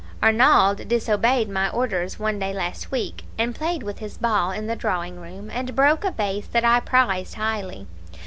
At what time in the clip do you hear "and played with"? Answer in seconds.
3.37-3.99